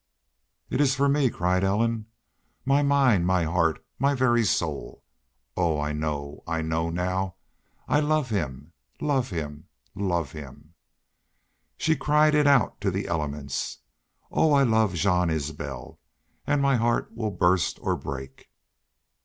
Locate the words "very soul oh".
4.15-5.79